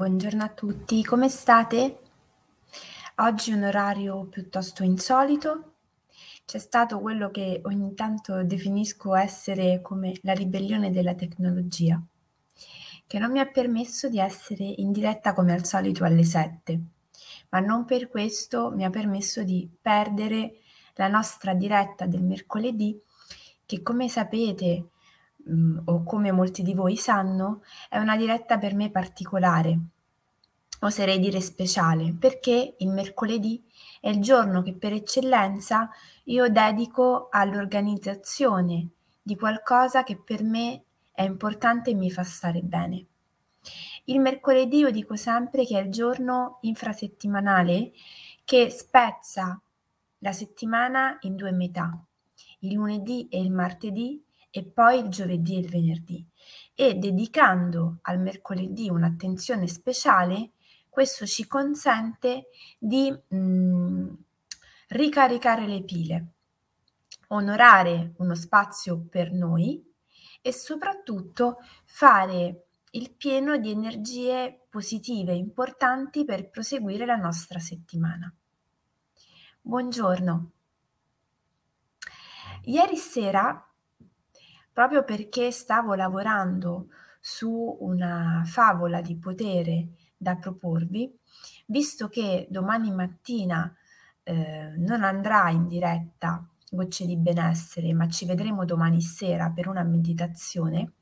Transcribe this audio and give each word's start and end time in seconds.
buongiorno 0.00 0.42
a 0.42 0.48
tutti, 0.48 1.04
come 1.04 1.28
state? 1.28 1.98
Oggi 3.16 3.50
è 3.50 3.54
un 3.54 3.64
orario 3.64 4.24
piuttosto 4.24 4.82
insolito. 4.82 5.74
C'è 6.46 6.56
stato 6.56 7.00
quello 7.00 7.30
che 7.30 7.60
ogni 7.64 7.92
tanto 7.92 8.42
definisco 8.42 9.14
essere 9.14 9.82
come 9.82 10.14
la 10.22 10.32
ribellione 10.32 10.90
della 10.90 11.14
tecnologia, 11.14 12.02
che 13.06 13.18
non 13.18 13.30
mi 13.30 13.40
ha 13.40 13.46
permesso 13.46 14.08
di 14.08 14.18
essere 14.18 14.64
in 14.64 14.90
diretta 14.90 15.34
come 15.34 15.52
al 15.52 15.66
solito 15.66 16.04
alle 16.04 16.24
7, 16.24 16.80
ma 17.50 17.60
non 17.60 17.84
per 17.84 18.08
questo 18.08 18.70
mi 18.70 18.84
ha 18.86 18.90
permesso 18.90 19.42
di 19.42 19.68
perdere 19.82 20.60
la 20.94 21.08
nostra 21.08 21.52
diretta 21.52 22.06
del 22.06 22.22
mercoledì, 22.22 22.98
che 23.66 23.82
come 23.82 24.08
sapete 24.08 24.92
mh, 25.44 25.82
o 25.84 26.02
come 26.02 26.32
molti 26.32 26.62
di 26.62 26.74
voi 26.74 26.96
sanno, 26.96 27.62
è 27.88 27.98
una 27.98 28.16
diretta 28.16 28.58
per 28.58 28.74
me 28.74 28.90
particolare, 28.90 29.78
oserei 30.80 31.18
dire 31.18 31.40
speciale, 31.40 32.14
perché 32.18 32.74
il 32.78 32.88
mercoledì 32.88 33.62
è 34.00 34.08
il 34.08 34.20
giorno 34.20 34.62
che 34.62 34.74
per 34.74 34.92
eccellenza 34.92 35.90
io 36.24 36.48
dedico 36.48 37.28
all'organizzazione 37.30 38.88
di 39.22 39.36
qualcosa 39.36 40.02
che 40.02 40.16
per 40.16 40.42
me 40.42 40.84
è 41.12 41.22
importante 41.22 41.90
e 41.90 41.94
mi 41.94 42.10
fa 42.10 42.22
stare 42.22 42.62
bene. 42.62 43.06
Il 44.04 44.20
mercoledì 44.20 44.78
io 44.78 44.90
dico 44.90 45.16
sempre 45.16 45.66
che 45.66 45.78
è 45.78 45.82
il 45.82 45.90
giorno 45.90 46.58
infrasettimanale 46.62 47.92
che 48.44 48.70
spezza 48.70 49.60
la 50.18 50.32
settimana 50.32 51.18
in 51.20 51.36
due 51.36 51.52
metà, 51.52 51.90
il 52.60 52.72
lunedì 52.72 53.28
e 53.28 53.40
il 53.40 53.50
martedì 53.50 54.22
e 54.50 54.64
poi 54.64 54.98
il 54.98 55.08
giovedì 55.08 55.56
e 55.56 55.58
il 55.58 55.68
venerdì. 55.68 56.26
E 56.74 56.94
dedicando 56.94 57.98
al 58.02 58.20
mercoledì 58.20 58.88
un'attenzione 58.88 59.66
speciale, 59.66 60.52
questo 60.88 61.26
ci 61.26 61.46
consente 61.46 62.48
di 62.78 63.10
mh, 63.10 63.36
mm, 63.36 64.08
ricaricare 64.88 65.66
le 65.66 65.82
pile, 65.84 66.32
onorare 67.28 68.14
uno 68.18 68.34
spazio 68.34 68.98
per 69.08 69.32
noi 69.32 69.82
e 70.42 70.52
soprattutto 70.52 71.58
fare 71.84 72.64
il 72.92 73.12
pieno 73.12 73.56
di 73.56 73.70
energie 73.70 74.66
positive 74.68 75.32
importanti 75.32 76.24
per 76.24 76.50
proseguire 76.50 77.06
la 77.06 77.16
nostra 77.16 77.60
settimana. 77.60 78.32
Buongiorno. 79.60 80.50
Ieri 82.64 82.96
sera 82.96 83.69
proprio 84.72 85.04
perché 85.04 85.50
stavo 85.50 85.94
lavorando 85.94 86.88
su 87.20 87.76
una 87.80 88.42
favola 88.46 89.00
di 89.00 89.16
potere 89.16 89.88
da 90.16 90.36
proporvi, 90.36 91.12
visto 91.66 92.08
che 92.08 92.46
domani 92.50 92.90
mattina 92.90 93.74
eh, 94.22 94.74
non 94.76 95.02
andrà 95.02 95.50
in 95.50 95.66
diretta 95.66 96.44
Gocce 96.72 97.04
di 97.04 97.16
benessere, 97.16 97.92
ma 97.92 98.08
ci 98.08 98.26
vedremo 98.26 98.64
domani 98.64 99.00
sera 99.00 99.50
per 99.50 99.66
una 99.66 99.82
meditazione, 99.82 100.92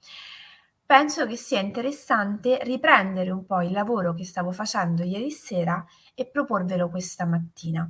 penso 0.86 1.26
che 1.26 1.36
sia 1.36 1.60
interessante 1.60 2.58
riprendere 2.62 3.30
un 3.30 3.44
po' 3.44 3.60
il 3.60 3.72
lavoro 3.72 4.14
che 4.14 4.24
stavo 4.24 4.50
facendo 4.50 5.02
ieri 5.02 5.30
sera 5.30 5.84
e 6.14 6.26
proporvelo 6.26 6.88
questa 6.88 7.26
mattina, 7.26 7.86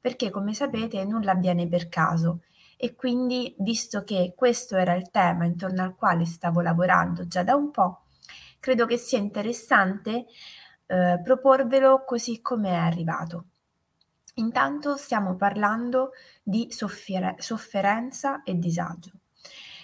perché 0.00 0.30
come 0.30 0.52
sapete 0.52 1.04
nulla 1.04 1.30
avviene 1.32 1.68
per 1.68 1.88
caso 1.88 2.40
e 2.84 2.96
quindi, 2.96 3.54
visto 3.60 4.02
che 4.02 4.32
questo 4.36 4.76
era 4.76 4.94
il 4.94 5.08
tema 5.12 5.44
intorno 5.44 5.84
al 5.84 5.94
quale 5.94 6.24
stavo 6.24 6.60
lavorando 6.60 7.28
già 7.28 7.44
da 7.44 7.54
un 7.54 7.70
po', 7.70 8.06
credo 8.58 8.86
che 8.86 8.96
sia 8.96 9.18
interessante 9.18 10.26
eh, 10.86 11.20
proporvelo 11.22 12.02
così 12.04 12.40
come 12.40 12.70
è 12.70 12.74
arrivato. 12.74 13.44
Intanto 14.34 14.96
stiamo 14.96 15.36
parlando 15.36 16.10
di 16.42 16.72
soffere- 16.72 17.36
sofferenza 17.38 18.42
e 18.42 18.58
disagio. 18.58 19.12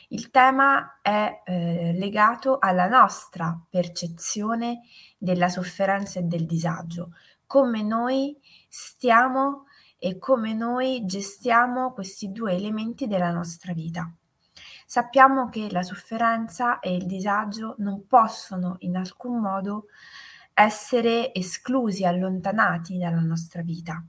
Il 0.09 0.33
tema 0.33 0.99
è 1.01 1.43
eh, 1.45 1.93
legato 1.93 2.59
alla 2.59 2.89
nostra 2.89 3.65
percezione 3.71 4.81
della 5.17 5.49
sofferenza 5.49 6.19
e 6.19 6.25
del 6.25 6.47
disagio, 6.47 7.13
come 7.47 7.81
noi 7.83 8.37
stiamo 8.69 9.67
e 9.99 10.19
come 10.19 10.55
noi 10.55 11.05
gestiamo 11.05 11.93
questi 11.93 12.31
due 12.31 12.55
elementi 12.55 13.07
della 13.07 13.33
nostra 13.33 13.73
vita. 13.73 14.11
Sappiamo 14.87 15.49
che 15.49 15.71
la 15.71 15.83
sofferenza 15.83 16.79
e 16.79 16.95
il 16.95 17.07
disagio 17.07 17.75
non 17.79 18.07
possono 18.07 18.77
in 18.81 18.97
alcun 18.97 19.41
modo 19.41 19.87
essere 20.55 21.35
esclusi, 21.35 22.05
allontanati 22.05 22.97
dalla 22.97 23.21
nostra 23.21 23.63
vita. 23.63 24.03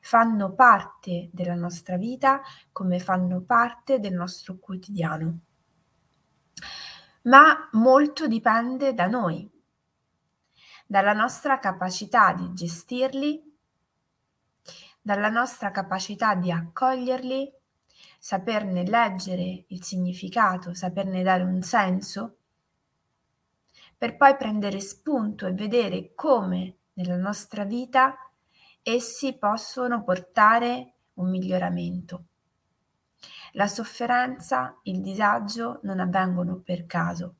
Fanno 0.00 0.52
parte 0.52 1.30
della 1.32 1.54
nostra 1.54 1.96
vita 1.96 2.40
come 2.72 2.98
fanno 2.98 3.40
parte 3.40 3.98
del 3.98 4.14
nostro 4.14 4.58
quotidiano. 4.58 5.38
Ma 7.22 7.68
molto 7.72 8.26
dipende 8.26 8.94
da 8.94 9.06
noi, 9.06 9.50
dalla 10.86 11.12
nostra 11.12 11.58
capacità 11.58 12.32
di 12.32 12.52
gestirli 12.52 13.47
dalla 15.08 15.30
nostra 15.30 15.70
capacità 15.70 16.34
di 16.34 16.52
accoglierli, 16.52 17.50
saperne 18.18 18.84
leggere 18.84 19.64
il 19.68 19.82
significato, 19.82 20.74
saperne 20.74 21.22
dare 21.22 21.44
un 21.44 21.62
senso, 21.62 22.36
per 23.96 24.18
poi 24.18 24.36
prendere 24.36 24.80
spunto 24.80 25.46
e 25.46 25.54
vedere 25.54 26.12
come 26.14 26.76
nella 26.92 27.16
nostra 27.16 27.64
vita 27.64 28.18
essi 28.82 29.38
possono 29.38 30.04
portare 30.04 30.96
un 31.14 31.30
miglioramento. 31.30 32.24
La 33.52 33.66
sofferenza, 33.66 34.78
il 34.82 35.00
disagio 35.00 35.80
non 35.84 36.00
avvengono 36.00 36.58
per 36.58 36.84
caso, 36.84 37.36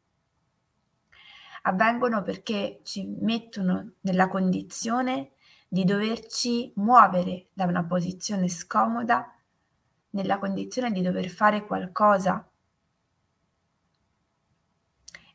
avvengono 1.64 2.22
perché 2.22 2.80
ci 2.82 3.04
mettono 3.20 3.96
nella 4.00 4.26
condizione 4.26 5.32
di 5.68 5.84
doverci 5.84 6.72
muovere 6.76 7.48
da 7.52 7.64
una 7.64 7.84
posizione 7.84 8.48
scomoda 8.48 9.30
nella 10.10 10.38
condizione 10.38 10.90
di 10.90 11.02
dover 11.02 11.28
fare 11.28 11.66
qualcosa 11.66 12.50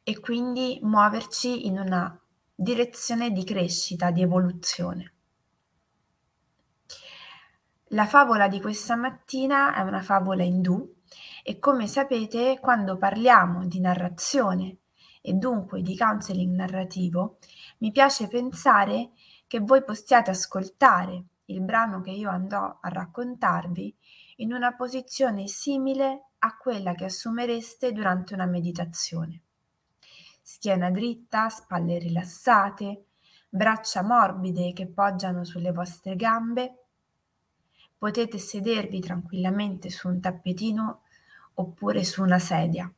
e 0.04 0.20
quindi 0.20 0.80
muoverci 0.82 1.68
in 1.68 1.80
una 1.80 2.20
direzione 2.54 3.32
di 3.32 3.44
crescita, 3.44 4.10
di 4.10 4.22
evoluzione. 4.22 5.14
La 7.90 8.08
favola 8.08 8.48
di 8.48 8.60
questa 8.60 8.96
mattina 8.96 9.76
è 9.76 9.82
una 9.82 10.02
favola 10.02 10.44
indù 10.44 11.02
e 11.44 11.60
come 11.60 11.86
sapete 11.86 12.58
quando 12.60 12.98
parliamo 12.98 13.68
di 13.68 13.80
narrazione 13.80 14.78
e 15.22 15.34
dunque 15.34 15.82
di 15.82 15.96
counseling 15.96 16.54
narrativo 16.56 17.38
mi 17.80 17.92
piace 17.92 18.28
pensare 18.28 19.12
che 19.54 19.60
voi 19.60 19.84
possiate 19.84 20.32
ascoltare 20.32 21.26
il 21.46 21.62
brano 21.62 22.02
che 22.02 22.10
io 22.10 22.28
andrò 22.32 22.80
a 22.82 22.90
raccontarvi 22.90 23.96
in 24.38 24.52
una 24.52 24.74
posizione 24.74 25.46
simile 25.46 26.30
a 26.40 26.58
quella 26.58 26.96
che 26.96 27.06
assumereste 27.06 27.92
durante 27.92 28.34
una 28.34 28.48
meditazione. 28.48 29.42
Schiena 30.42 30.90
dritta, 30.90 31.50
spalle 31.50 32.00
rilassate, 32.00 33.06
braccia 33.48 34.02
morbide 34.02 34.74
che 34.74 34.88
poggiano 34.88 35.44
sulle 35.44 35.72
vostre 35.72 36.16
gambe. 36.16 36.86
Potete 37.96 38.40
sedervi 38.40 39.02
tranquillamente 39.02 39.92
su 39.92 40.08
un 40.08 40.20
tappetino 40.20 41.02
oppure 41.54 42.04
su 42.04 42.24
una 42.24 42.40
sedia. 42.40 42.92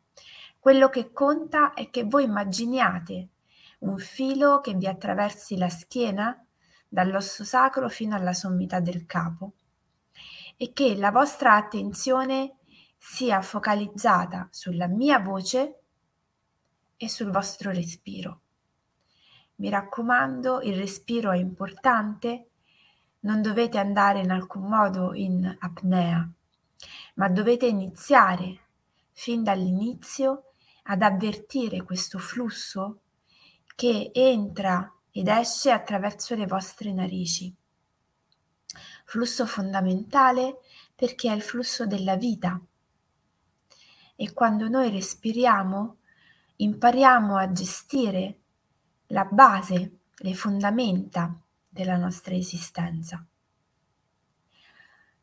Quello 0.58 0.88
che 0.88 1.12
conta 1.12 1.74
è 1.74 1.90
che 1.90 2.06
voi 2.06 2.24
immaginiate 2.24 3.28
un 3.80 3.98
filo 3.98 4.62
che 4.62 4.74
vi 4.74 4.88
attraversi 4.88 5.58
la 5.58 5.68
schiena 5.68 6.40
dall'osso 6.96 7.44
sacro 7.44 7.90
fino 7.90 8.16
alla 8.16 8.32
sommità 8.32 8.80
del 8.80 9.06
capo 9.06 9.52
e 10.56 10.72
che 10.72 10.96
la 10.96 11.12
vostra 11.12 11.56
attenzione 11.56 12.60
sia 12.98 13.42
focalizzata 13.42 14.48
sulla 14.50 14.88
mia 14.88 15.20
voce 15.20 15.80
e 16.96 17.10
sul 17.10 17.32
vostro 17.32 17.72
respiro. 17.72 18.40
Mi 19.56 19.68
raccomando, 19.68 20.62
il 20.62 20.78
respiro 20.78 21.32
è 21.32 21.38
importante, 21.38 22.48
non 23.22 23.42
dovete 23.42 23.78
andare 23.78 24.22
in 24.22 24.32
alcun 24.32 24.64
modo 24.64 25.14
in 25.14 25.54
apnea, 25.60 26.26
ma 27.16 27.28
dovete 27.28 27.66
iniziare 27.66 28.60
fin 29.12 29.44
dall'inizio 29.44 30.52
ad 30.84 31.02
avvertire 31.02 31.84
questo 31.84 32.20
flusso 32.20 33.02
che 33.76 34.12
entra 34.14 34.90
ed 35.18 35.30
esce 35.30 35.72
attraverso 35.72 36.36
le 36.36 36.46
vostre 36.46 36.92
narici. 36.92 37.56
Flusso 39.06 39.46
fondamentale 39.46 40.58
perché 40.94 41.32
è 41.32 41.34
il 41.34 41.42
flusso 41.42 41.88
della 41.88 42.18
vita. 42.18 42.60
E 44.18 44.34
quando 44.34 44.68
noi 44.68 44.90
respiriamo, 44.92 46.00
impariamo 46.58 47.38
a 47.38 47.50
gestire 47.54 48.40
la 49.08 49.24
base 49.24 50.00
le 50.18 50.34
fondamenta 50.34 51.34
della 51.70 51.96
nostra 51.96 52.36
esistenza. 52.36 53.26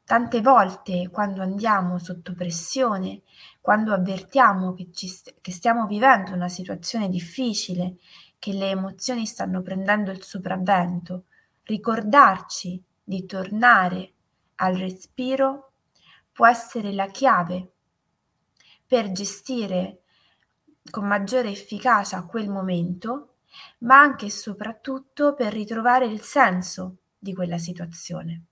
Tante 0.04 0.40
volte 0.40 1.10
quando 1.10 1.42
andiamo 1.42 1.98
sotto 1.98 2.34
pressione, 2.34 3.20
quando 3.60 3.92
avvertiamo 3.92 4.72
che, 4.72 4.90
ci, 4.90 5.12
che 5.42 5.52
stiamo 5.52 5.86
vivendo 5.86 6.32
una 6.32 6.48
situazione 6.48 7.10
difficile, 7.10 7.96
che 8.42 8.52
le 8.52 8.70
emozioni 8.70 9.24
stanno 9.24 9.62
prendendo 9.62 10.10
il 10.10 10.24
sopravvento, 10.24 11.26
ricordarci 11.62 12.82
di 13.00 13.24
tornare 13.24 14.14
al 14.56 14.74
respiro 14.74 15.74
può 16.32 16.48
essere 16.48 16.92
la 16.92 17.06
chiave 17.06 17.74
per 18.84 19.12
gestire 19.12 20.02
con 20.90 21.06
maggiore 21.06 21.50
efficacia 21.50 22.26
quel 22.26 22.50
momento, 22.50 23.36
ma 23.80 24.00
anche 24.00 24.26
e 24.26 24.30
soprattutto 24.30 25.34
per 25.34 25.52
ritrovare 25.52 26.06
il 26.06 26.20
senso 26.22 26.96
di 27.16 27.32
quella 27.32 27.58
situazione. 27.58 28.46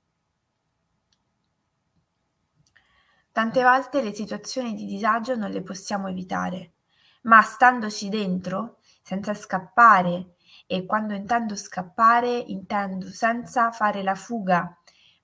Tante 3.32 3.62
volte 3.64 4.02
le 4.02 4.14
situazioni 4.14 4.74
di 4.74 4.86
disagio 4.86 5.34
non 5.34 5.50
le 5.50 5.62
possiamo 5.62 6.06
evitare, 6.06 6.74
ma 7.22 7.42
standoci 7.42 8.08
dentro, 8.08 8.78
senza 9.02 9.34
scappare, 9.34 10.34
e 10.66 10.86
quando 10.86 11.14
intendo 11.14 11.56
scappare 11.56 12.30
intendo 12.30 13.08
senza 13.10 13.70
fare 13.72 14.02
la 14.02 14.14
fuga 14.14 14.76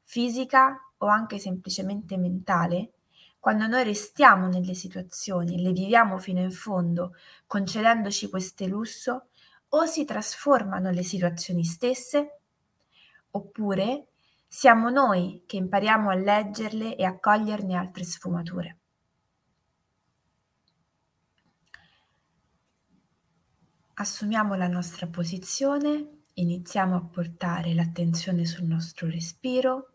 fisica 0.02 0.76
o 0.98 1.06
anche 1.06 1.38
semplicemente 1.38 2.16
mentale, 2.16 2.92
quando 3.38 3.66
noi 3.68 3.84
restiamo 3.84 4.48
nelle 4.48 4.74
situazioni 4.74 5.62
le 5.62 5.70
viviamo 5.70 6.18
fino 6.18 6.40
in 6.40 6.50
fondo, 6.50 7.14
concedendoci 7.46 8.28
questo 8.28 8.66
lusso, 8.66 9.28
o 9.68 9.86
si 9.86 10.04
trasformano 10.04 10.90
le 10.90 11.02
situazioni 11.02 11.64
stesse, 11.64 12.40
oppure 13.30 14.08
siamo 14.48 14.90
noi 14.90 15.44
che 15.46 15.56
impariamo 15.56 16.10
a 16.10 16.14
leggerle 16.14 16.96
e 16.96 17.04
a 17.04 17.18
coglierne 17.18 17.76
altre 17.76 18.04
sfumature. 18.04 18.78
Assumiamo 23.98 24.56
la 24.56 24.68
nostra 24.68 25.06
posizione, 25.06 26.24
iniziamo 26.34 26.96
a 26.96 27.00
portare 27.00 27.72
l'attenzione 27.72 28.44
sul 28.44 28.66
nostro 28.66 29.08
respiro. 29.08 29.92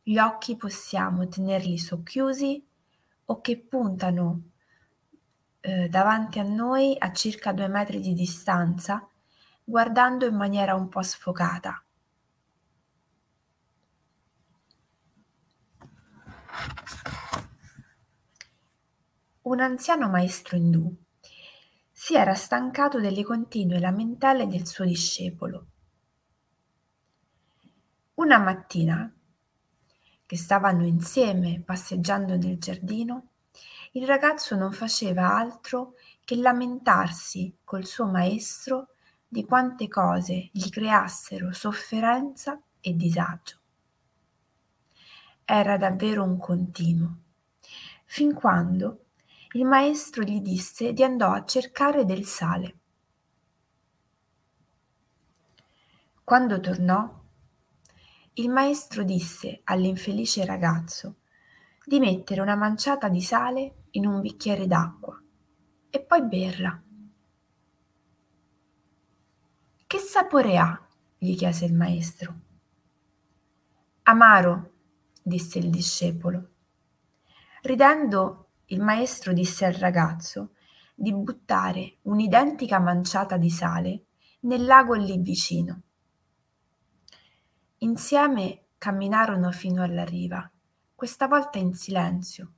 Gli 0.00 0.16
occhi 0.18 0.56
possiamo 0.56 1.26
tenerli 1.26 1.76
socchiusi 1.76 2.64
o 3.24 3.40
che 3.40 3.58
puntano 3.58 4.42
eh, 5.58 5.88
davanti 5.88 6.38
a 6.38 6.44
noi 6.44 6.94
a 6.96 7.10
circa 7.10 7.52
due 7.52 7.66
metri 7.66 7.98
di 7.98 8.14
distanza, 8.14 9.04
guardando 9.64 10.24
in 10.24 10.36
maniera 10.36 10.76
un 10.76 10.88
po' 10.88 11.02
sfocata. 11.02 11.84
Un 19.42 19.60
anziano 19.60 20.08
maestro 20.08 20.56
indù 20.56 21.03
si 21.96 22.16
era 22.16 22.34
stancato 22.34 22.98
delle 22.98 23.22
continue 23.22 23.78
lamentele 23.78 24.48
del 24.48 24.66
suo 24.66 24.84
discepolo. 24.84 25.66
Una 28.14 28.38
mattina, 28.38 29.10
che 30.26 30.36
stavano 30.36 30.84
insieme 30.84 31.62
passeggiando 31.64 32.36
nel 32.36 32.58
giardino, 32.58 33.28
il 33.92 34.06
ragazzo 34.06 34.56
non 34.56 34.72
faceva 34.72 35.36
altro 35.36 35.94
che 36.24 36.34
lamentarsi 36.34 37.58
col 37.62 37.86
suo 37.86 38.06
maestro 38.06 38.88
di 39.28 39.44
quante 39.44 39.86
cose 39.86 40.48
gli 40.52 40.68
creassero 40.70 41.52
sofferenza 41.52 42.60
e 42.80 42.94
disagio 42.96 43.60
era 45.44 45.76
davvero 45.76 46.22
un 46.22 46.38
continuo, 46.38 47.18
fin 48.06 48.32
quando 48.32 49.03
il 49.54 49.64
maestro 49.64 50.24
gli 50.24 50.40
disse 50.40 50.92
di 50.92 51.04
andò 51.04 51.30
a 51.30 51.44
cercare 51.44 52.04
del 52.04 52.24
sale. 52.24 52.78
Quando 56.24 56.58
tornò, 56.58 57.22
il 58.34 58.50
maestro 58.50 59.04
disse 59.04 59.60
all'infelice 59.62 60.44
ragazzo 60.44 61.18
di 61.84 62.00
mettere 62.00 62.40
una 62.40 62.56
manciata 62.56 63.08
di 63.08 63.22
sale 63.22 63.84
in 63.90 64.06
un 64.06 64.20
bicchiere 64.20 64.66
d'acqua 64.66 65.22
e 65.88 66.00
poi 66.02 66.22
berla. 66.24 66.82
Che 69.86 69.98
sapore 69.98 70.58
ha? 70.58 70.88
gli 71.16 71.36
chiese 71.36 71.64
il 71.64 71.74
maestro. 71.74 72.40
Amaro, 74.02 74.72
disse 75.22 75.60
il 75.60 75.70
discepolo. 75.70 76.48
Ridendo, 77.62 78.43
il 78.66 78.80
maestro 78.80 79.32
disse 79.32 79.66
al 79.66 79.74
ragazzo 79.74 80.54
di 80.94 81.12
buttare 81.12 81.98
un'identica 82.02 82.78
manciata 82.78 83.36
di 83.36 83.50
sale 83.50 84.04
nel 84.40 84.64
lago 84.64 84.94
lì 84.94 85.18
vicino. 85.18 85.82
Insieme 87.78 88.66
camminarono 88.78 89.50
fino 89.50 89.82
alla 89.82 90.04
riva, 90.04 90.50
questa 90.94 91.26
volta 91.26 91.58
in 91.58 91.74
silenzio. 91.74 92.52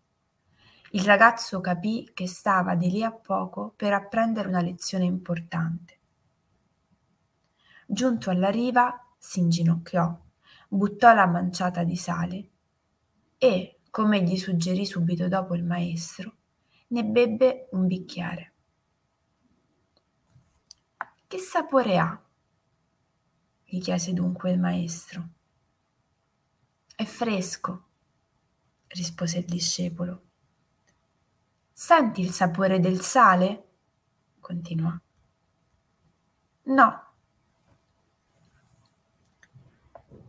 Il 0.91 1.03
ragazzo 1.03 1.61
capì 1.61 2.11
che 2.14 2.29
stava 2.29 2.75
di 2.75 2.91
lì 2.91 3.02
a 3.02 3.12
poco 3.12 3.73
per 3.75 3.93
apprendere 3.93 4.49
una 4.49 4.61
lezione 4.61 5.05
importante. 5.05 5.99
Giunto 7.87 8.31
alla 8.31 8.50
riva, 8.50 9.06
si 9.19 9.41
inginocchiò, 9.41 10.17
buttò 10.69 11.12
la 11.12 11.26
manciata 11.26 11.82
di 11.85 11.97
sale 11.97 12.50
e, 13.38 13.75
come 13.97 14.23
gli 14.23 14.37
suggerì 14.37 14.85
subito 14.85 15.27
dopo 15.27 15.55
il 15.55 15.65
maestro, 15.65 16.35
ne 16.89 17.03
bebbe 17.03 17.69
un 17.71 17.87
bicchiere. 17.87 18.53
Che 21.27 21.39
sapore 21.39 21.97
ha? 21.97 22.23
gli 23.65 23.81
chiese 23.81 24.13
dunque 24.13 24.51
il 24.51 24.61
maestro. 24.61 25.29
È 26.95 27.05
fresco, 27.07 27.85
rispose 28.88 29.38
il 29.38 29.47
discepolo. 29.47 30.25
Senti 31.73 32.21
il 32.21 32.33
sapore 32.33 32.79
del 32.81 33.00
sale? 33.00 33.69
continuò. 34.41 34.95
No. 36.65 37.05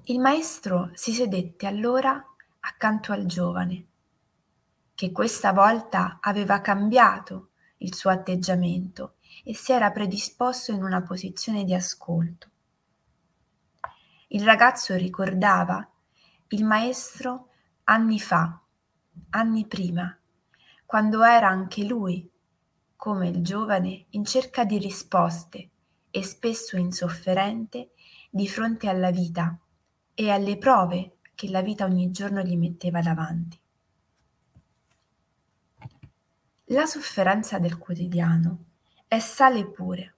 Il 0.06 0.20
maestro 0.22 0.90
si 0.94 1.12
sedette 1.12 1.68
allora 1.68 2.26
accanto 2.68 3.14
al 3.14 3.26
giovane, 3.26 3.86
che 4.94 5.12
questa 5.14 5.54
volta 5.54 6.18
aveva 6.20 6.60
cambiato 6.60 7.52
il 7.78 7.96
suo 7.96 8.10
atteggiamento 8.10 9.16
e 9.44 9.56
si 9.56 9.72
era 9.72 9.92
predisposto 9.92 10.74
in 10.74 10.84
una 10.84 11.02
posizione 11.02 11.64
di 11.64 11.74
ascolto. 11.74 12.50
Il 14.30 14.44
ragazzo 14.44 14.96
ricordava 14.96 15.90
il 16.50 16.66
maestro 16.66 17.50
anni 17.86 18.20
fa, 18.20 18.60
anni 19.30 19.66
prima, 19.66 20.18
quando 20.86 21.24
era 21.24 21.48
anche 21.48 21.86
lui, 21.86 22.30
come 22.98 23.30
il 23.30 23.42
giovane, 23.44 24.08
in 24.10 24.26
cerca 24.26 24.66
di 24.66 24.78
risposte 24.78 25.70
e 26.12 26.24
spesso 26.24 26.76
insofferente 26.76 27.92
di 28.30 28.48
fronte 28.48 28.90
alla 28.90 29.12
vita 29.12 29.58
e 30.14 30.32
alle 30.32 30.58
prove 30.58 31.17
che 31.38 31.52
la 31.52 31.62
vita 31.62 31.86
ogni 31.86 32.10
giorno 32.10 32.42
gli 32.42 32.58
metteva 32.58 33.00
davanti. 33.00 33.60
La 36.70 36.88
sofferenza 36.88 37.60
del 37.60 37.78
quotidiano 37.78 38.64
è 39.08 39.20
sale 39.20 39.70
pure, 39.70 40.16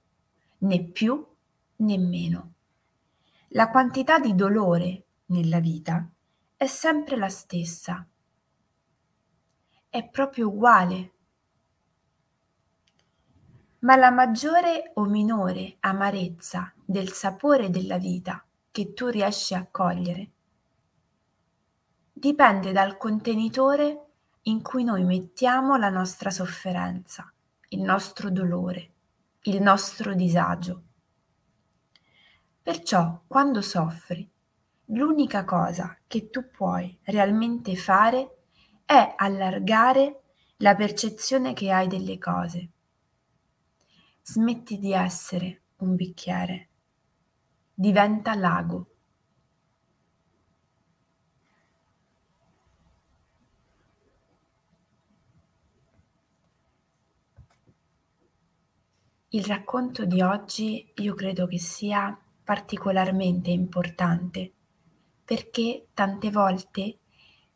né 0.59 0.81
più 0.81 1.27
né 1.75 1.97
meno. 1.97 2.53
La 3.49 3.69
quantità 3.69 4.17
di 4.17 4.33
dolore 4.33 5.07
nella 5.25 5.59
vita 5.59 6.09
è 6.55 6.67
sempre 6.67 7.17
la 7.17 7.27
stessa. 7.27 8.07
È 9.89 10.07
proprio 10.07 10.47
uguale. 10.47 11.13
Ma 13.79 13.97
la 13.97 14.09
maggiore 14.09 14.91
o 14.93 15.03
minore 15.03 15.75
amarezza 15.81 16.73
del 16.85 17.11
sapore 17.11 17.69
della 17.69 17.97
vita 17.97 18.41
che 18.71 18.93
tu 18.93 19.07
riesci 19.07 19.53
a 19.53 19.67
cogliere 19.69 20.31
dipende 22.19 22.73
dal 22.73 22.97
contenitore 22.97 24.07
in 24.43 24.61
cui 24.61 24.83
noi 24.83 25.05
mettiamo 25.05 25.77
la 25.77 25.89
nostra 25.89 26.29
sofferenza, 26.29 27.31
il 27.69 27.81
nostro 27.81 28.29
dolore, 28.29 28.91
il 29.43 29.61
nostro 29.61 30.13
disagio. 30.13 30.83
Perciò, 32.61 33.23
quando 33.25 33.61
soffri, 33.61 34.29
l'unica 34.87 35.45
cosa 35.45 35.97
che 36.07 36.29
tu 36.29 36.49
puoi 36.49 36.99
realmente 37.03 37.75
fare 37.75 38.41
è 38.83 39.13
allargare 39.15 40.21
la 40.57 40.75
percezione 40.75 41.53
che 41.53 41.71
hai 41.71 41.87
delle 41.87 42.17
cose. 42.17 42.69
Smetti 44.21 44.77
di 44.77 44.91
essere 44.91 45.61
un 45.77 45.95
bicchiere, 45.95 46.69
diventa 47.73 48.35
lago. 48.35 48.88
Il 59.31 59.43
racconto 59.43 60.05
di 60.05 60.23
oggi 60.23 60.91
io 60.95 61.13
credo 61.13 61.45
che 61.45 61.59
sia 61.59 62.19
particolarmente 62.43 63.51
importante 63.51 64.51
perché 65.23 65.89
tante 65.93 66.31
volte 66.31 66.97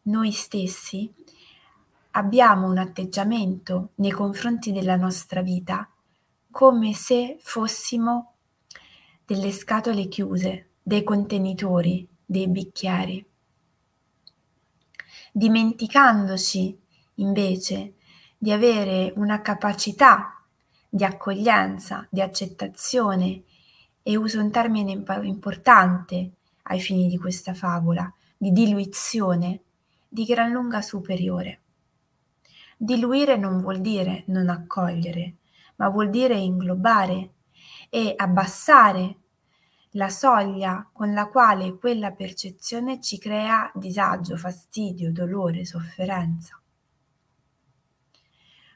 noi 0.04 0.32
stessi 0.32 1.12
abbiamo 2.12 2.68
un 2.68 2.78
atteggiamento 2.78 3.94
nei 3.96 4.12
confronti 4.12 4.72
della 4.72 4.98
nostra 4.98 5.42
vita 5.42 5.90
come 6.52 6.94
se 6.94 7.38
fossimo 7.42 8.36
delle 9.26 9.52
scatole 9.52 10.08
chiuse, 10.08 10.74
dei 10.80 11.04
contenitori, 11.04 12.08
dei 12.24 12.48
bicchieri, 12.50 13.26
dimenticandoci 15.32 16.80
invece 17.16 17.96
di 18.38 18.52
avere 18.52 19.12
una 19.16 19.42
capacità 19.42 20.33
di 20.96 21.04
accoglienza, 21.04 22.06
di 22.08 22.22
accettazione 22.22 23.42
e 24.04 24.16
uso 24.16 24.40
un 24.40 24.52
termine 24.52 24.92
importante 25.24 26.34
ai 26.62 26.80
fini 26.80 27.08
di 27.08 27.18
questa 27.18 27.56
favola, 27.56 28.14
di 28.38 28.52
diluizione, 28.52 29.62
di 30.08 30.24
gran 30.24 30.52
lunga 30.52 30.84
superiore. 30.84 31.62
Diluire 32.78 33.38
non 33.38 33.60
vuol 33.62 33.82
dire 33.82 34.24
non 34.28 34.50
accogliere, 34.50 35.38
ma 35.78 35.90
vuol 35.90 36.12
dire 36.12 36.36
inglobare 36.36 37.32
e 37.90 38.14
abbassare 38.16 39.18
la 39.94 40.10
soglia 40.10 40.88
con 40.94 41.12
la 41.12 41.28
quale 41.28 41.76
quella 41.76 42.12
percezione 42.12 43.02
ci 43.02 43.18
crea 43.18 43.72
disagio, 43.74 44.38
fastidio, 44.38 45.12
dolore, 45.12 45.66
sofferenza. 45.66 46.62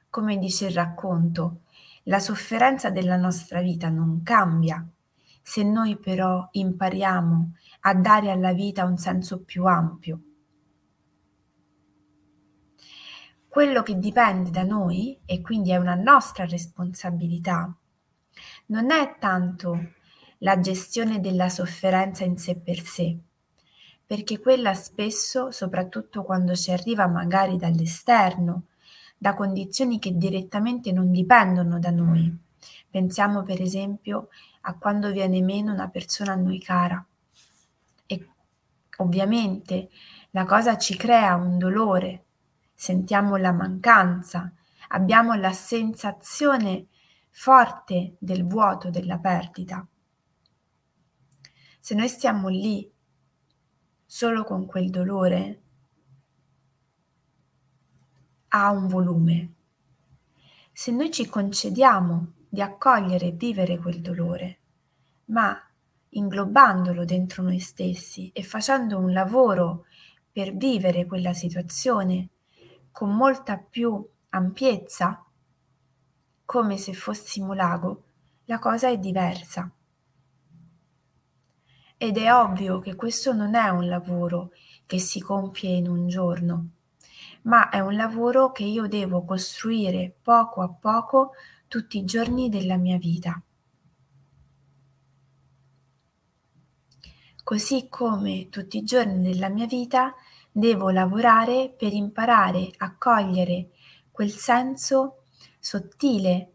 Come 0.09 0.37
dice 0.39 0.65
il 0.65 0.73
racconto, 0.73 1.61
la 2.07 2.19
sofferenza 2.19 2.89
della 2.89 3.17
nostra 3.17 3.61
vita 3.61 3.89
non 3.89 4.23
cambia 4.23 4.85
se 5.41 5.63
noi 5.63 5.97
però 5.97 6.47
impariamo 6.51 7.53
a 7.81 7.93
dare 7.93 8.31
alla 8.31 8.51
vita 8.51 8.83
un 8.83 8.97
senso 8.97 9.43
più 9.43 9.65
ampio. 9.65 10.21
Quello 13.47 13.81
che 13.81 13.97
dipende 13.97 14.49
da 14.49 14.63
noi, 14.63 15.17
e 15.25 15.39
quindi 15.39 15.71
è 15.71 15.77
una 15.77 15.95
nostra 15.95 16.45
responsabilità, 16.45 17.73
non 18.67 18.91
è 18.91 19.15
tanto 19.19 19.93
la 20.39 20.59
gestione 20.59 21.21
della 21.21 21.47
sofferenza 21.47 22.25
in 22.25 22.37
sé 22.37 22.59
per 22.59 22.81
sé, 22.81 23.17
perché 24.05 24.39
quella 24.39 24.73
spesso, 24.73 25.51
soprattutto 25.51 26.23
quando 26.23 26.55
ci 26.55 26.71
arriva 26.71 27.07
magari 27.07 27.55
dall'esterno, 27.55 28.65
da 29.17 29.33
condizioni 29.33 29.99
che 29.99 30.15
direttamente 30.15 30.91
non 30.91 31.11
dipendono 31.11 31.79
da 31.79 31.89
noi. 31.89 32.35
Pensiamo 32.89 33.43
per 33.43 33.61
esempio 33.61 34.29
a 34.61 34.77
quando 34.77 35.11
viene 35.11 35.41
meno 35.41 35.73
una 35.73 35.89
persona 35.89 36.33
a 36.33 36.35
noi 36.35 36.59
cara 36.59 37.05
e 38.05 38.29
ovviamente 38.97 39.89
la 40.31 40.45
cosa 40.45 40.77
ci 40.77 40.95
crea 40.95 41.35
un 41.35 41.57
dolore, 41.57 42.25
sentiamo 42.73 43.37
la 43.37 43.51
mancanza, 43.51 44.51
abbiamo 44.89 45.33
la 45.33 45.51
sensazione 45.51 46.87
forte 47.29 48.15
del 48.19 48.45
vuoto, 48.45 48.89
della 48.89 49.17
perdita. 49.17 49.85
Se 51.79 51.95
noi 51.95 52.07
stiamo 52.07 52.49
lì 52.49 52.91
solo 54.05 54.43
con 54.43 54.65
quel 54.65 54.89
dolore, 54.89 55.61
ha 58.49 58.71
un 58.71 58.87
volume. 58.87 59.53
Se 60.71 60.91
noi 60.91 61.11
ci 61.11 61.27
concediamo 61.27 62.33
di 62.49 62.61
accogliere 62.61 63.27
e 63.27 63.31
vivere 63.31 63.77
quel 63.77 64.01
dolore, 64.01 64.59
ma 65.25 65.59
inglobandolo 66.09 67.03
dentro 67.05 67.43
noi 67.43 67.59
stessi 67.59 68.31
e 68.33 68.43
facendo 68.43 68.97
un 68.97 69.11
lavoro 69.11 69.85
per 70.31 70.55
vivere 70.55 71.05
quella 71.05 71.33
situazione 71.33 72.29
con 72.91 73.15
molta 73.15 73.57
più 73.57 74.07
ampiezza, 74.29 75.25
come 76.45 76.77
se 76.77 76.93
fossimo 76.93 77.53
lago, 77.53 78.03
la 78.45 78.59
cosa 78.59 78.87
è 78.87 78.97
diversa. 78.97 79.69
Ed 81.97 82.17
è 82.17 82.33
ovvio 82.33 82.79
che 82.79 82.95
questo 82.95 83.33
non 83.33 83.55
è 83.55 83.69
un 83.69 83.87
lavoro 83.87 84.51
che 84.85 84.99
si 84.99 85.19
compie 85.19 85.75
in 85.75 85.89
un 85.89 86.07
giorno, 86.07 86.69
ma 87.47 87.69
è 87.69 87.79
un 87.79 87.95
lavoro 87.95 88.51
che 88.51 88.63
io 88.63 88.87
devo 88.87 89.23
costruire 89.23 90.13
poco 90.21 90.61
a 90.61 90.69
poco 90.69 91.31
tutti 91.67 91.97
i 91.97 92.05
giorni 92.05 92.49
della 92.49 92.77
mia 92.77 92.97
vita. 92.97 93.41
Così 97.43 97.87
come 97.89 98.49
tutti 98.49 98.77
i 98.77 98.83
giorni 98.83 99.31
della 99.31 99.47
mia 99.47 99.65
vita 99.65 100.13
devo 100.51 100.89
lavorare 100.89 101.73
per 101.75 101.93
imparare 101.93 102.69
a 102.77 102.95
cogliere 102.97 103.69
quel 104.11 104.31
senso 104.31 105.23
sottile 105.57 106.51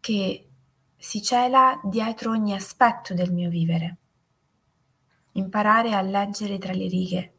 che 0.00 0.50
si 0.94 1.22
cela 1.22 1.80
dietro 1.84 2.32
ogni 2.32 2.52
aspetto 2.52 3.14
del 3.14 3.32
mio 3.32 3.48
vivere. 3.48 3.96
Imparare 5.32 5.94
a 5.94 6.02
leggere 6.02 6.58
tra 6.58 6.72
le 6.72 6.88
righe, 6.88 7.35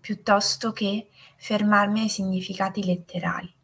piuttosto 0.00 0.72
che 0.72 1.08
fermarmi 1.36 2.00
ai 2.00 2.08
significati 2.08 2.84
letterali. 2.84 3.54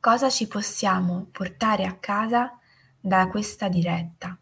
Cosa 0.00 0.30
ci 0.30 0.46
possiamo 0.46 1.26
portare 1.32 1.84
a 1.84 1.96
casa 1.96 2.56
da 3.00 3.28
questa 3.28 3.68
diretta? 3.68 4.38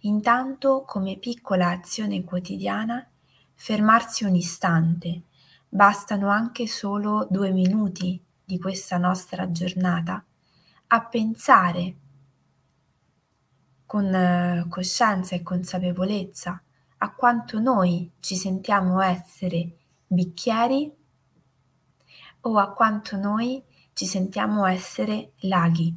Intanto, 0.00 0.82
come 0.86 1.16
piccola 1.16 1.70
azione 1.70 2.24
quotidiana, 2.24 3.08
fermarsi 3.54 4.24
un 4.24 4.34
istante. 4.34 5.22
Bastano 5.68 6.28
anche 6.28 6.66
solo 6.66 7.26
due 7.30 7.50
minuti 7.50 8.20
di 8.44 8.58
questa 8.58 8.96
nostra 8.98 9.52
giornata 9.52 10.24
a 10.88 11.04
pensare 11.04 11.94
con 13.86 14.12
eh, 14.12 14.66
coscienza 14.68 15.36
e 15.36 15.42
consapevolezza 15.42 16.60
a 17.02 17.14
quanto 17.14 17.58
noi 17.58 18.10
ci 18.20 18.36
sentiamo 18.36 19.00
essere 19.00 19.76
bicchieri 20.06 20.92
o 22.42 22.58
a 22.58 22.72
quanto 22.72 23.16
noi 23.16 23.62
ci 23.94 24.04
sentiamo 24.04 24.66
essere 24.66 25.32
laghi. 25.40 25.96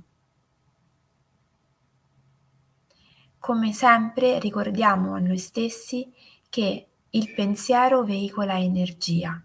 Come 3.37 3.73
sempre 3.73 4.39
ricordiamo 4.39 5.13
a 5.13 5.19
noi 5.19 5.37
stessi 5.37 6.09
che 6.49 6.87
il 7.09 7.33
pensiero 7.33 8.03
veicola 8.03 8.57
energia, 8.57 9.43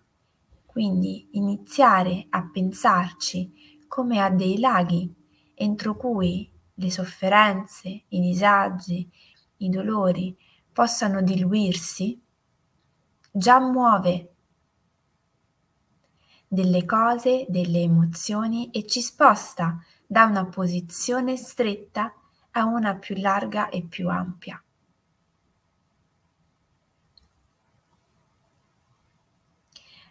quindi 0.64 1.28
iniziare 1.32 2.26
a 2.30 2.48
pensarci 2.48 3.84
come 3.88 4.20
a 4.20 4.30
dei 4.30 4.60
laghi 4.60 5.12
entro 5.54 5.96
cui 5.96 6.48
le 6.74 6.90
sofferenze, 6.90 8.04
i 8.06 8.20
disagi, 8.20 9.10
i 9.56 9.68
dolori 9.68 10.36
possano 10.78 11.22
diluirsi, 11.22 12.22
già 13.32 13.58
muove 13.58 14.34
delle 16.46 16.84
cose, 16.84 17.46
delle 17.48 17.80
emozioni 17.80 18.70
e 18.70 18.86
ci 18.86 19.00
sposta 19.00 19.82
da 20.06 20.26
una 20.26 20.46
posizione 20.46 21.36
stretta 21.36 22.14
a 22.52 22.64
una 22.66 22.94
più 22.94 23.16
larga 23.16 23.70
e 23.70 23.82
più 23.82 24.08
ampia. 24.08 24.62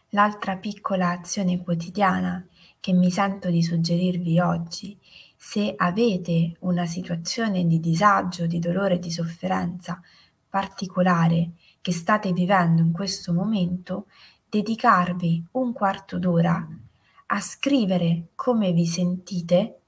L'altra 0.09 0.57
piccola 0.57 1.11
azione 1.11 1.63
quotidiana 1.63 2.45
che 2.81 2.91
mi 2.91 3.09
sento 3.09 3.49
di 3.49 3.63
suggerirvi 3.63 4.41
oggi, 4.41 4.99
se 5.37 5.73
avete 5.77 6.57
una 6.59 6.85
situazione 6.85 7.65
di 7.65 7.79
disagio, 7.79 8.47
di 8.47 8.59
dolore, 8.59 8.99
di 8.99 9.11
sofferenza 9.11 10.01
particolare 10.57 11.51
che 11.81 11.91
state 11.91 12.33
vivendo 12.33 12.81
in 12.81 12.91
questo 12.91 13.31
momento, 13.31 14.07
dedicarvi 14.49 15.45
un 15.51 15.71
quarto 15.71 16.17
d'ora 16.17 16.67
a 17.27 17.39
scrivere 17.39 18.29
come 18.33 18.71
vi 18.71 18.87
sentite 18.87 19.81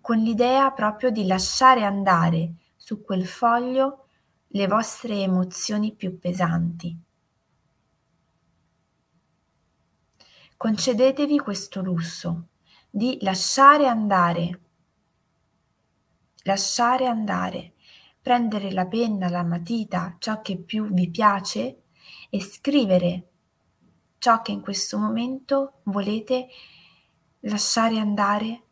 con 0.00 0.18
l'idea 0.18 0.72
proprio 0.72 1.10
di 1.10 1.24
lasciare 1.24 1.84
andare 1.84 2.54
su 2.74 3.00
quel 3.04 3.28
foglio 3.28 4.08
le 4.48 4.66
vostre 4.66 5.20
emozioni 5.20 5.94
più 5.94 6.18
pesanti. 6.18 6.98
Concedetevi 10.56 11.38
questo 11.38 11.80
lusso 11.80 12.48
di 12.90 13.18
lasciare 13.20 13.86
andare 13.86 14.60
lasciare 16.46 17.06
andare, 17.06 17.74
prendere 18.26 18.72
la 18.72 18.86
penna, 18.86 19.28
la 19.28 19.44
matita, 19.44 20.16
ciò 20.18 20.42
che 20.42 20.56
più 20.56 20.92
vi 20.92 21.08
piace 21.10 21.82
e 22.28 22.40
scrivere 22.40 23.28
ciò 24.18 24.42
che 24.42 24.50
in 24.50 24.62
questo 24.62 24.98
momento 24.98 25.74
volete 25.84 26.48
lasciare 27.42 28.00
andare 28.00 28.62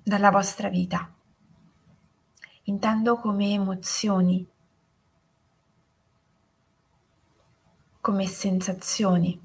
dalla 0.00 0.30
vostra 0.30 0.68
vita. 0.68 1.12
Intendo 2.66 3.16
come 3.16 3.50
emozioni, 3.50 4.46
come 8.00 8.26
sensazioni. 8.28 9.43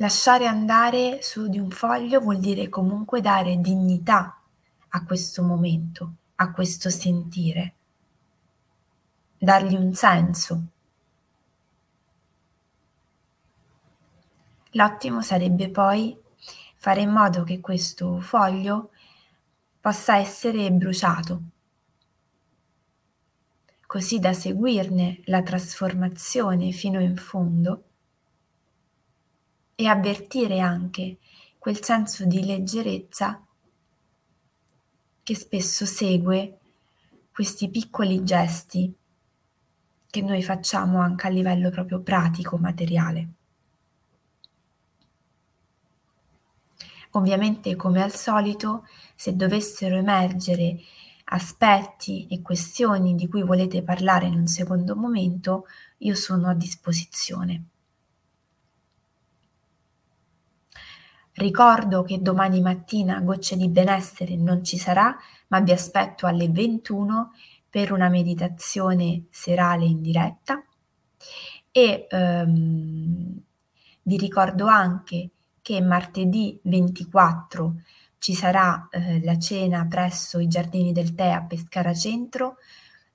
Lasciare 0.00 0.46
andare 0.46 1.20
su 1.20 1.48
di 1.48 1.58
un 1.58 1.70
foglio 1.70 2.20
vuol 2.20 2.38
dire 2.38 2.70
comunque 2.70 3.20
dare 3.20 3.60
dignità 3.60 4.40
a 4.88 5.04
questo 5.04 5.42
momento, 5.42 6.14
a 6.36 6.52
questo 6.52 6.88
sentire, 6.88 7.74
dargli 9.36 9.74
un 9.74 9.92
senso. 9.92 10.62
L'ottimo 14.70 15.20
sarebbe 15.20 15.68
poi 15.68 16.18
fare 16.76 17.02
in 17.02 17.10
modo 17.10 17.44
che 17.44 17.60
questo 17.60 18.20
foglio 18.20 18.92
possa 19.82 20.16
essere 20.16 20.72
bruciato, 20.72 21.42
così 23.84 24.18
da 24.18 24.32
seguirne 24.32 25.20
la 25.26 25.42
trasformazione 25.42 26.72
fino 26.72 27.00
in 27.00 27.16
fondo 27.18 27.84
e 29.80 29.86
avvertire 29.86 30.60
anche 30.60 31.16
quel 31.56 31.82
senso 31.82 32.26
di 32.26 32.44
leggerezza 32.44 33.42
che 35.22 35.34
spesso 35.34 35.86
segue 35.86 36.58
questi 37.32 37.70
piccoli 37.70 38.22
gesti 38.22 38.94
che 40.10 40.20
noi 40.20 40.42
facciamo 40.42 41.00
anche 41.00 41.28
a 41.28 41.30
livello 41.30 41.70
proprio 41.70 42.02
pratico, 42.02 42.58
materiale. 42.58 43.28
Ovviamente, 47.12 47.74
come 47.74 48.02
al 48.02 48.12
solito, 48.12 48.86
se 49.14 49.34
dovessero 49.34 49.96
emergere 49.96 50.78
aspetti 51.24 52.26
e 52.28 52.42
questioni 52.42 53.14
di 53.14 53.28
cui 53.28 53.42
volete 53.42 53.82
parlare 53.82 54.26
in 54.26 54.34
un 54.34 54.46
secondo 54.46 54.94
momento, 54.94 55.64
io 55.98 56.14
sono 56.14 56.50
a 56.50 56.54
disposizione. 56.54 57.64
Ricordo 61.40 62.02
che 62.02 62.20
domani 62.20 62.60
mattina 62.60 63.18
Gocce 63.20 63.56
di 63.56 63.70
Benessere 63.70 64.36
non 64.36 64.62
ci 64.62 64.76
sarà, 64.76 65.16
ma 65.46 65.60
vi 65.60 65.72
aspetto 65.72 66.26
alle 66.26 66.50
21 66.50 67.32
per 67.70 67.92
una 67.92 68.10
meditazione 68.10 69.24
serale 69.30 69.86
in 69.86 70.02
diretta. 70.02 70.62
E 71.70 72.06
um, 72.10 73.40
vi 74.02 74.16
ricordo 74.18 74.66
anche 74.66 75.30
che 75.62 75.80
martedì 75.80 76.60
24 76.62 77.74
ci 78.18 78.34
sarà 78.34 78.88
eh, 78.90 79.24
la 79.24 79.38
cena 79.38 79.86
presso 79.86 80.40
i 80.40 80.46
Giardini 80.46 80.92
del 80.92 81.14
Tè 81.14 81.30
a 81.30 81.42
Pescara 81.42 81.94
Centro, 81.94 82.56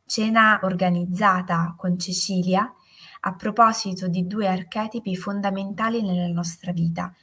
cena 0.03 0.61
organizzata 0.63 1.75
con 1.77 1.99
Cecilia 1.99 2.73
a 3.19 3.35
proposito 3.35 4.07
di 4.07 4.25
due 4.25 4.47
archetipi 4.47 5.15
fondamentali 5.15 6.01
nella 6.01 6.33
nostra 6.33 6.71
vita, 6.71 7.13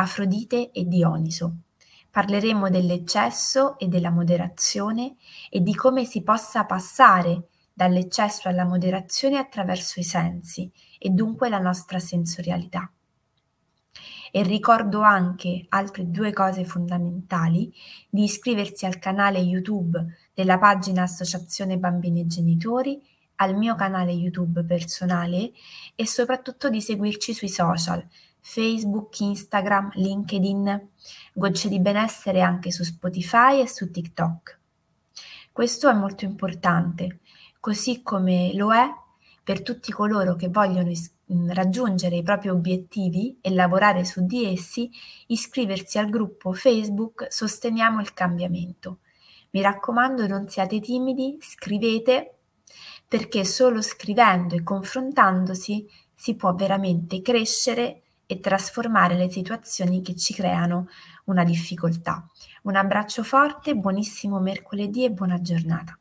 Afrodite 0.00 0.70
e 0.70 0.86
Dioniso. 0.86 1.56
Parleremo 2.10 2.70
dell'eccesso 2.70 3.78
e 3.78 3.86
della 3.86 4.10
moderazione 4.10 5.16
e 5.50 5.60
di 5.60 5.74
come 5.74 6.06
si 6.06 6.22
possa 6.22 6.64
passare 6.64 7.48
dall'eccesso 7.70 8.48
alla 8.48 8.64
moderazione 8.64 9.36
attraverso 9.36 10.00
i 10.00 10.02
sensi 10.02 10.72
e 10.98 11.10
dunque 11.10 11.50
la 11.50 11.58
nostra 11.58 11.98
sensorialità. 11.98 12.90
E 14.32 14.42
ricordo 14.42 15.02
anche 15.02 15.66
altre 15.68 16.10
due 16.10 16.32
cose 16.32 16.64
fondamentali, 16.64 17.70
di 18.08 18.24
iscriversi 18.24 18.86
al 18.86 18.98
canale 18.98 19.38
YouTube 19.38 20.02
della 20.32 20.58
pagina 20.58 21.02
Associazione 21.02 21.76
Bambini 21.76 22.20
e 22.20 22.26
Genitori, 22.26 23.02
al 23.36 23.54
mio 23.54 23.74
canale 23.74 24.12
YouTube 24.12 24.64
personale 24.64 25.52
e 25.94 26.06
soprattutto 26.06 26.70
di 26.70 26.80
seguirci 26.80 27.34
sui 27.34 27.48
social, 27.48 28.06
Facebook, 28.40 29.20
Instagram, 29.20 29.90
LinkedIn, 29.94 30.88
Gocce 31.32 31.68
di 31.68 31.80
benessere 31.80 32.40
anche 32.40 32.70
su 32.70 32.82
Spotify 32.82 33.60
e 33.60 33.68
su 33.68 33.90
TikTok. 33.90 34.58
Questo 35.52 35.88
è 35.88 35.92
molto 35.92 36.24
importante, 36.24 37.20
così 37.60 38.02
come 38.02 38.52
lo 38.54 38.72
è 38.72 38.86
per 39.42 39.62
tutti 39.62 39.92
coloro 39.92 40.36
che 40.36 40.48
vogliono 40.48 40.90
is- 40.90 41.12
raggiungere 41.48 42.16
i 42.16 42.22
propri 42.22 42.48
obiettivi 42.48 43.38
e 43.40 43.50
lavorare 43.50 44.04
su 44.04 44.24
di 44.24 44.44
essi, 44.44 44.90
iscriversi 45.26 45.98
al 45.98 46.08
gruppo 46.08 46.52
Facebook 46.52 47.26
Sosteniamo 47.30 48.00
il 48.00 48.12
cambiamento. 48.12 48.98
Mi 49.50 49.62
raccomando, 49.62 50.26
non 50.26 50.48
siate 50.48 50.80
timidi, 50.80 51.36
scrivete 51.40 52.34
perché 53.06 53.44
solo 53.44 53.82
scrivendo 53.82 54.54
e 54.54 54.62
confrontandosi 54.62 55.88
si 56.14 56.36
può 56.36 56.54
veramente 56.54 57.20
crescere 57.22 58.02
e 58.30 58.38
trasformare 58.38 59.16
le 59.16 59.28
situazioni 59.28 60.02
che 60.02 60.14
ci 60.14 60.32
creano 60.32 60.86
una 61.24 61.42
difficoltà. 61.42 62.24
Un 62.62 62.76
abbraccio 62.76 63.24
forte, 63.24 63.74
buonissimo 63.74 64.38
mercoledì 64.38 65.02
e 65.02 65.10
buona 65.10 65.40
giornata. 65.40 65.99